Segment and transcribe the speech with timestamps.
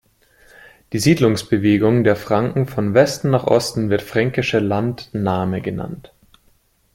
[0.93, 6.11] Die Siedlungsbewegung der Franken von Westen nach Osten wird Fränkische Landnahme genannt.